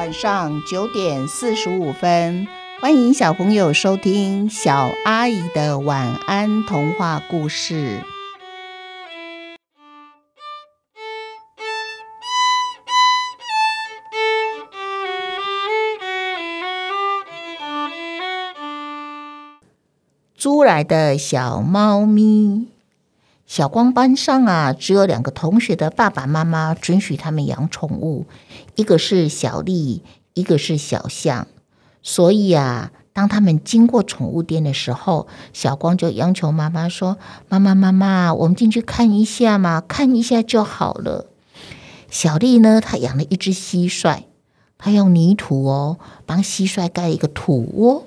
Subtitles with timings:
[0.00, 2.48] 晚上九点四十五分，
[2.80, 8.02] 欢迎小朋友收听小阿姨的晚安童话故事。
[20.34, 22.68] 租来的小猫咪，
[23.50, 28.26] 小光班上啊，只有两个同学的爸爸妈妈准许他们养宠物，
[28.76, 30.04] 一个是小丽，
[30.34, 31.48] 一个是小象。
[32.00, 37.18] 所以啊，当他们经过宠物店的时候，小光就央求妈妈说
[37.50, 41.26] ：“妈妈，妈妈，我们进去看一下嘛，看一下就好了。”
[42.08, 44.22] 小丽呢，她养了一只蟋蟀，
[44.78, 48.04] 她用泥土哦，帮蟋蟀盖一个土窝。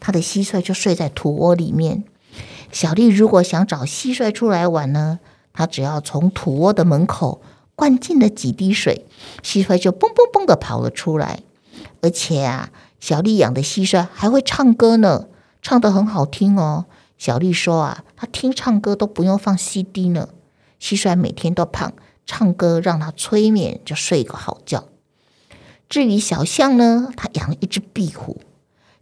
[0.00, 2.04] 她的蟋蟀就睡在土窝里面。
[2.70, 5.20] 小丽如果想找蟋蟀出来玩呢，
[5.52, 7.40] 她只要从土窝的门口
[7.74, 9.06] 灌进了几滴水，
[9.42, 11.40] 蟋蟀就蹦蹦蹦的跑了出来。
[12.00, 15.26] 而且啊，小丽养的蟋蟀还会唱歌呢，
[15.62, 16.86] 唱得很好听哦。
[17.16, 20.28] 小丽说啊，她听唱歌都不用放 CD 呢。
[20.80, 21.92] 蟋蟀每天都胖，
[22.26, 24.84] 唱歌让它催眠，就睡个好觉。
[25.88, 28.42] 至于小象呢，他养了一只壁虎。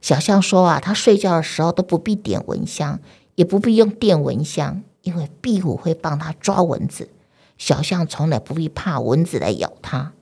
[0.01, 3.01] 小象说啊，他睡觉的时候都不必点蚊香，
[3.37, 7.09] 也不必用电蚊香，因为壁虎会帮他抓蚊子。
[7.57, 10.13] 小象从来不必怕蚊子来咬它。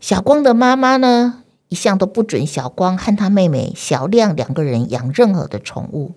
[0.00, 6.12] 小光的妈妈呢，一向都不准小光和他妹妹小亮两个人养任何的宠物。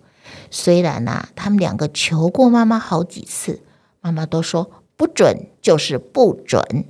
[0.50, 3.62] 虽然呐，他们两个求过妈妈好几次，
[4.00, 6.86] 妈妈都说不准就是不准。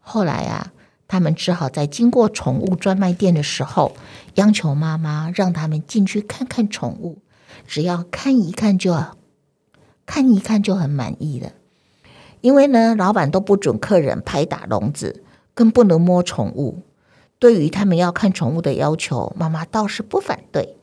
[0.00, 0.72] 后来啊。
[1.08, 3.92] 他们只好在经过宠物专卖店的时候，
[4.34, 7.18] 央求妈妈让他们进去看看宠物。
[7.66, 8.94] 只要看一看就，
[10.04, 11.52] 看一看就很满意了。
[12.40, 15.22] 因为呢，老板都不准客人拍打笼子，
[15.54, 16.82] 更不能摸宠物。
[17.38, 20.76] 对于他们要看宠物的要求，妈妈倒是不反对。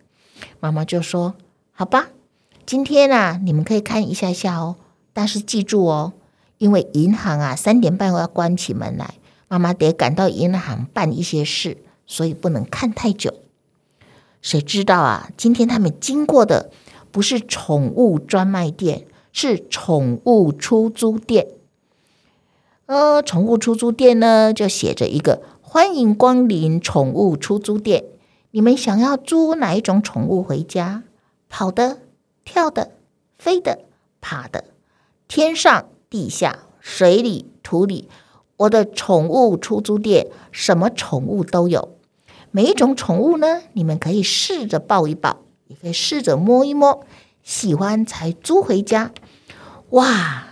[0.60, 1.36] 妈妈就说
[1.72, 2.10] ：“好吧，
[2.66, 4.76] 今天啊，你们可以看一下下哦，
[5.14, 6.14] 但是记住哦，
[6.58, 9.16] 因为银行啊三点半要关起门来。”
[9.48, 11.78] 妈妈得赶到银行办一些事，
[12.08, 13.36] 所以不能看太久。
[14.44, 15.30] 谁知道啊？
[15.38, 16.70] 今天他们经过的
[17.12, 21.48] 不是宠物专卖店，是宠物出租店。
[22.86, 28.04] 呃，宠物出租店呢，就写着一个“欢迎光临宠物出租店”。
[28.52, 31.04] 你们想要租哪一种宠物回家？
[31.48, 32.00] 跑的、
[32.44, 32.92] 跳的、
[33.40, 33.80] 飞的、
[34.20, 34.66] 爬的，
[35.30, 38.10] 天上、地下、水里、土里。
[38.58, 41.93] 我的宠物出租店，什么宠物都有。
[42.56, 47.04] 每一种宠物呢，你们可以试着抱一抱，也可以试着摸一摸，
[47.42, 49.12] 喜欢才租回家。
[49.90, 50.50] 哇！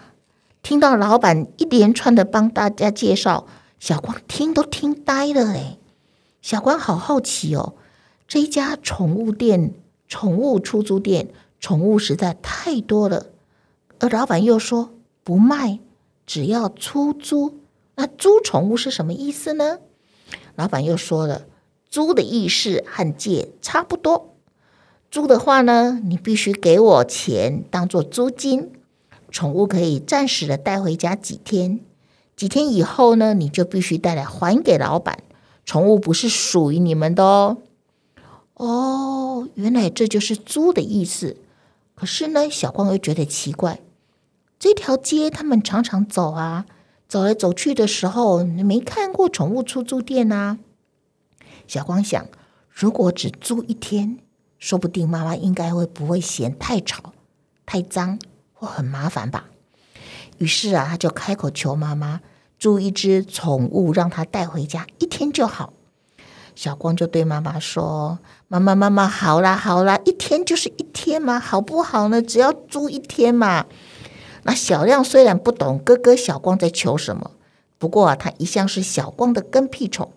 [0.63, 3.45] 听到老板一连串的帮大家介绍，
[3.79, 5.77] 小光听都听呆了哎。
[6.41, 7.75] 小光好好奇哦，
[8.27, 9.75] 这一家宠物店、
[10.07, 11.29] 宠物出租店，
[11.59, 13.27] 宠物实在太多了，
[13.99, 14.89] 而老板又说
[15.23, 15.77] 不卖，
[16.25, 17.59] 只要出租。
[17.93, 19.77] 那租宠物是什么意思呢？
[20.55, 21.43] 老板又说了，
[21.91, 24.33] 租的意思和借差不多。
[25.11, 28.71] 租的话呢，你必须给我钱当做租金，
[29.29, 31.81] 宠物可以暂时的带回家几天，
[32.37, 35.19] 几天以后呢，你就必须带来还给老板。
[35.65, 37.57] 宠物不是属于你们的哦。
[38.53, 41.35] 哦，原来这就是租的意思。
[41.93, 43.81] 可是呢，小光又觉得奇怪，
[44.57, 46.65] 这条街他们常常走啊。
[47.07, 50.57] 走来走去的时候，你没看过宠物出租店啊？
[51.71, 52.27] 小光想，
[52.69, 54.19] 如果只租一天，
[54.59, 57.13] 说不定妈妈应该会不会嫌太吵、
[57.65, 58.19] 太脏
[58.51, 59.45] 或很麻烦吧？
[60.39, 62.19] 于是啊，他就开口求妈妈
[62.59, 65.71] 租一只宠物，让他带回家一天就好。
[66.55, 72.21] 小光就对妈妈说：“妈妈，妈妈，好啦，好啦，一天就是一天嘛，好不好呢？
[72.21, 73.65] 只要租一天嘛。”
[74.43, 77.31] 那小亮虽然不懂哥哥小光在求什么，
[77.77, 80.11] 不过啊，他一向是小光的跟屁虫，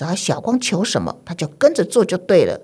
[0.00, 2.58] 只要小光求什么，他就跟着做就对了。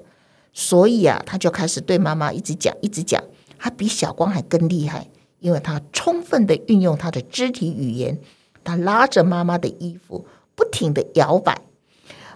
[0.54, 3.22] 所以啊，他就开始对妈妈一直讲，一直讲，
[3.58, 5.10] 他比小光还更厉害，
[5.40, 8.18] 因为他充分的运用他的肢体语言，
[8.64, 10.24] 他拉着妈妈的衣服，
[10.54, 11.60] 不停的摇摆。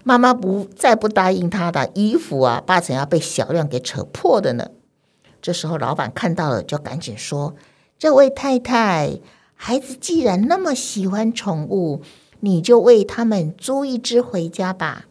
[0.04, 4.68] 妈妈不再不答应他的衣服啊，八成要被小亮给扯破的呢。
[5.40, 7.54] 这时候老板看到了，就赶紧说。
[7.98, 9.18] 这位太太，
[9.54, 12.02] 孩子既然那么喜欢宠物，
[12.40, 15.06] 你就为他们租一只回家吧。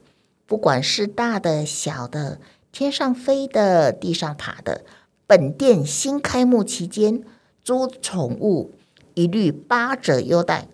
[0.46, 2.40] 不管是大的、小的，
[2.72, 4.84] 天上飞的、地上爬的，
[5.28, 7.24] 本店新开幕期间
[7.64, 8.74] 租宠物
[9.14, 10.68] 一律八折优待。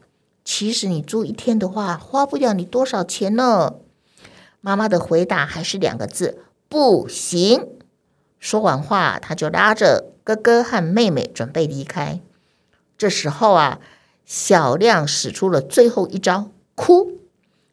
[0.46, 3.76] 其实你租一天的话，花不了你多少钱呢。
[4.62, 7.68] 妈妈的回答还是两个字：不行。
[8.40, 12.22] 说完话，他就拉着哥哥和妹妹准备离开。
[12.98, 13.80] 这时候啊，
[14.26, 17.12] 小亮使出了最后一招——哭。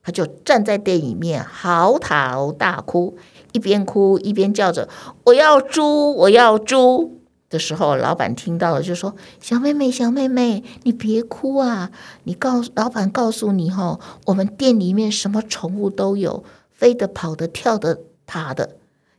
[0.05, 3.17] 他就站在店里面嚎啕大哭，
[3.53, 4.89] 一边哭一边叫着
[5.27, 11.93] ：“我要猪，我要猪！”的时候，老板听到了，就说：“小妹妹，小妹妹，你别哭啊！
[12.25, 18.77] 你告老板告诉你哈，我们店里面什么宠物都有，飞的、跑的、跳的、爬的，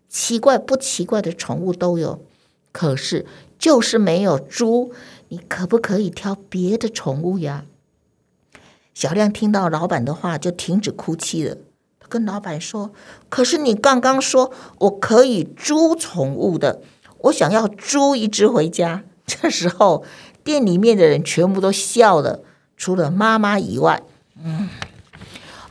[0.10, 2.20] 奇怪不奇怪的宠物都有，
[2.72, 3.26] 可是
[3.58, 4.92] 就是没有猪。
[5.34, 7.66] 你可不可以挑别的宠物呀？”
[8.94, 11.58] 小亮听到老板的话，就停止哭泣了。
[12.00, 12.92] 他跟老板说
[13.30, 16.82] ：“可是你刚刚说我可以租宠物的，
[17.22, 20.06] 我想要租一只回家。” 这时候，
[20.44, 22.42] 店里面的人全部都笑了，
[22.78, 24.04] 除了妈妈以外。
[24.38, 24.70] 嗯，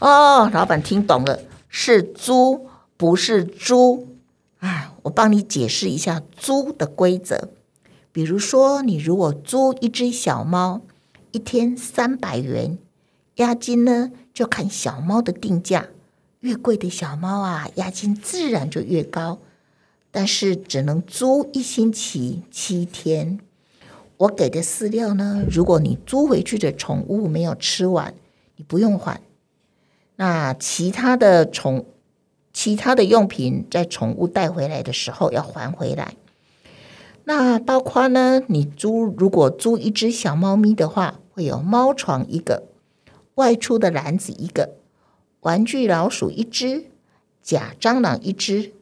[0.01, 1.39] 哦，老板听懂了，
[1.69, 2.67] 是租，
[2.97, 4.09] 不是猪。
[4.59, 7.51] 哎，我帮你解释一下租的规则。
[8.13, 10.83] 比如说，你如果租一只小猫，
[11.31, 12.79] 一天三百元。
[13.37, 15.89] 押金呢，就看小猫的定价，
[16.41, 19.39] 越贵的小猫啊，押金自然就越高。
[20.11, 23.41] 但是只能租一星期七天。
[24.19, 28.15] 我给的饲料呢，如果你租回去的宠物没有吃完，
[28.57, 29.23] 你不用还。
[30.17, 31.87] 那其他的宠、
[32.53, 36.15] 其他的用品，在宠物带回来的时候要还回来。
[37.25, 42.65] 那包括呢，你租如果租一只小猫咪的话，会有猫床一个。
[43.37, 44.75] 外出的篮子一个，
[45.41, 46.85] 玩具老鼠一只，
[47.43, 48.73] 假蟑螂一只。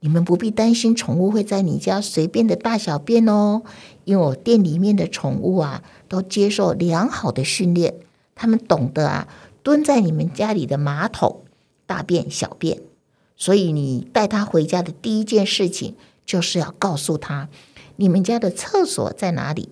[0.00, 3.62] 你们不必担心宠物会在你家随便的大小便哦，
[4.04, 7.94] 因为我店里面的宠物啊，都接受良好的训练，
[8.34, 9.26] 他们懂得啊
[9.62, 11.42] 蹲在你们家里的马桶
[11.86, 12.82] 大便小便。
[13.36, 15.94] 所以你带它回家的第一件事情，
[16.26, 17.48] 就是要告诉它
[17.96, 19.70] 你们家的厕所在哪里。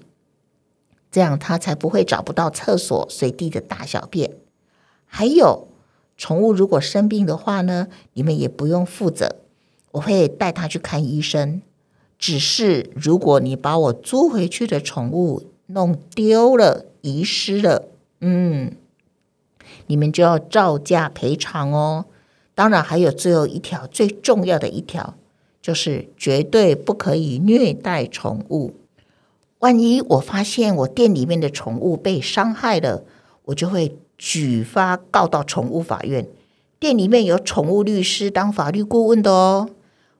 [1.11, 4.33] 这样他才不会找不到厕所，随地的大小便。
[5.07, 5.69] 还有，
[6.17, 9.37] 宠物如果生病的话呢，你们也不用负责，
[9.93, 11.63] 我会带它去看医生。
[12.19, 17.89] 只是如果你把我租回去的宠物弄丢了、遗失了，
[18.21, 18.73] 嗯，
[19.87, 22.07] 你们就要照价赔偿哦。
[22.57, 25.15] 当然，还有最后一条最重要的一条，
[25.65, 28.75] 就是绝对不可以虐待宠物。
[29.61, 33.03] 万一我发现我店里面的宠物被伤害了，
[33.47, 36.29] 我就会举发告到宠物法院。
[36.79, 39.71] 店里面有宠物律师当法律顾问的哦。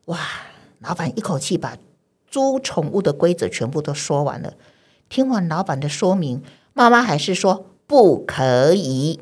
[0.07, 0.19] 哇，
[0.79, 1.77] 老板一口气把
[2.27, 4.55] 租宠物的规则全部都说完了。
[5.11, 6.43] 听完老板的说明，
[6.73, 9.21] 妈妈还是说不可以。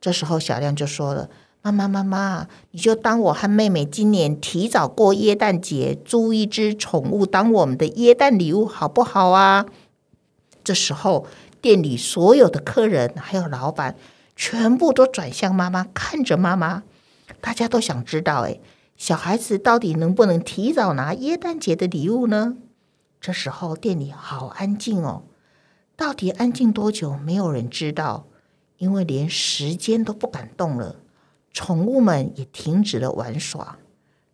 [0.00, 1.30] 这时候小亮就说了。
[1.62, 9.66] 妈妈，妈妈，你就当我和妹妹今年提早过耶诞节，租一只宠物当我们的耶诞礼物，好不好啊？
[10.64, 11.26] 这时候，
[11.60, 13.94] 店里所有的客人还有老板，
[14.34, 16.84] 全部都转向妈妈，看着妈妈。
[17.42, 18.58] 大家都想知道，哎，
[18.96, 22.56] 小孩子到底能不能提早拿耶诞节的礼物呢？
[23.20, 25.24] 这时候，店里好安静哦，
[25.94, 27.18] 到底安静多久？
[27.18, 28.26] 没有人知道，
[28.78, 30.96] 因为连时间都不敢动了。
[31.52, 33.78] 宠物们也停止了玩耍，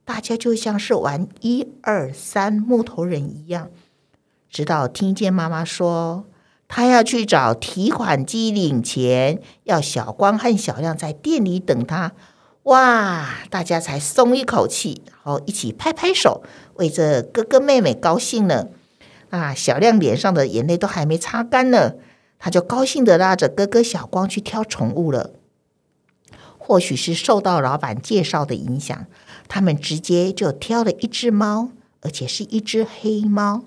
[0.05, 3.71] 大家就像是玩一二三木头人一样。
[4.51, 6.27] 直到听见妈妈说，
[6.69, 12.13] 她要去找提款机领钱，要小光和小亮在店里等她。
[12.65, 16.43] 哇，大家才松一口气，然后一起拍拍手，
[16.75, 18.69] 为这哥哥妹妹高兴呢。
[19.31, 21.95] 啊，小亮脸上的眼泪都还没擦干呢，
[22.39, 25.31] 他就高兴的拉着哥哥小光去挑宠物了。
[26.67, 29.07] 或许是受到老板介绍的影响，
[29.47, 31.69] 他们直接就挑了一只猫，
[32.01, 33.63] 而且是一只黑猫。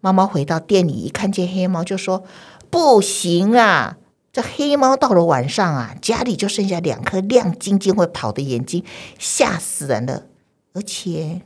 [0.00, 2.24] 妈妈回到店里一看见黑猫，就说
[2.68, 3.96] ：“不行啊，
[4.30, 8.84] 这黑猫到了晚上啊，家里就剩下两颗亮晶晶会跑的眼睛，
[9.18, 10.26] 吓死人了。
[10.74, 11.40] 而且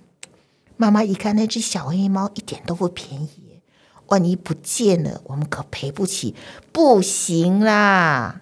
[0.76, 3.60] 妈妈一看那只小黑猫一点都不便宜，
[4.08, 6.34] 万一不见了，我们可赔不起，
[6.72, 8.40] 不行啦。”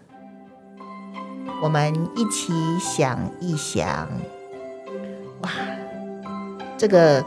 [1.63, 4.09] 我们一起想一想，
[5.43, 5.51] 哇，
[6.79, 7.23] 这个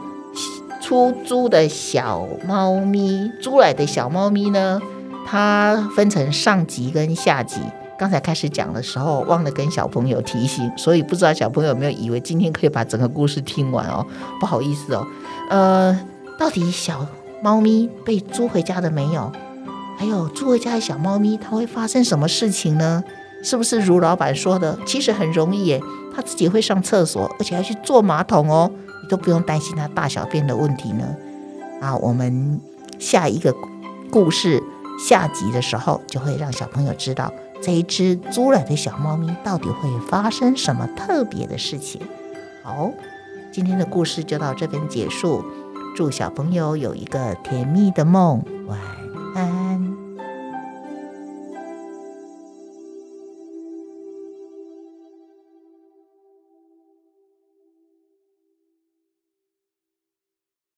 [0.80, 4.80] 出租的小猫咪，租来的小猫咪呢？
[5.24, 7.60] 它分成上集跟下集。
[7.96, 14.04] 刚才开始讲的时候，忘了跟小朋友提醒，所以不知道小朋友有没有以为今天可以把整个故事听完哦？
[14.40, 15.06] 不好意思哦。
[15.48, 16.00] 呃，
[16.36, 17.06] 到底小
[17.40, 19.30] 猫咪被租回家的没有？
[19.96, 23.04] 还有租回家的小猫咪，它会发生什么事情呢？
[23.44, 24.76] 是不是如老板说的？
[24.86, 25.80] 其实很容易耶，
[26.16, 28.70] 他自己会上厕所，而且还去坐马桶哦，
[29.02, 31.04] 你都不用担心他大小便的问题呢。
[31.80, 32.58] 啊，我们
[32.98, 33.54] 下一个
[34.10, 34.62] 故事
[34.98, 42.00] 下集的时候，就会让小朋友知道这一只租来的小猫咪到底会发生什么特别的事情。
[42.62, 42.90] 好，
[43.52, 45.44] 今天的故事就到这边结束，
[45.94, 49.03] 祝小朋友有一个甜蜜的梦，晚。